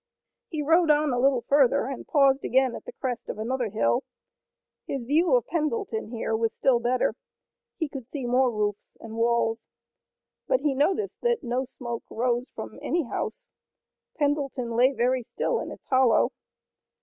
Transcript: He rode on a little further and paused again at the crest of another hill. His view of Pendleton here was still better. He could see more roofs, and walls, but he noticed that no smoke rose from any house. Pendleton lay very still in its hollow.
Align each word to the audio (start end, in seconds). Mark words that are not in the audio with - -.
He 0.49 0.63
rode 0.63 0.89
on 0.89 1.13
a 1.13 1.19
little 1.19 1.43
further 1.47 1.85
and 1.85 2.07
paused 2.07 2.43
again 2.43 2.73
at 2.75 2.85
the 2.85 2.91
crest 2.91 3.29
of 3.29 3.37
another 3.37 3.69
hill. 3.69 4.03
His 4.87 5.03
view 5.05 5.35
of 5.35 5.45
Pendleton 5.45 6.07
here 6.09 6.35
was 6.35 6.55
still 6.55 6.79
better. 6.79 7.13
He 7.77 7.87
could 7.87 8.07
see 8.07 8.25
more 8.25 8.49
roofs, 8.49 8.97
and 8.99 9.15
walls, 9.15 9.67
but 10.47 10.61
he 10.61 10.73
noticed 10.73 11.21
that 11.21 11.43
no 11.43 11.65
smoke 11.65 12.03
rose 12.09 12.49
from 12.49 12.79
any 12.81 13.03
house. 13.03 13.51
Pendleton 14.17 14.71
lay 14.71 14.91
very 14.91 15.21
still 15.21 15.59
in 15.59 15.69
its 15.69 15.85
hollow. 15.85 16.31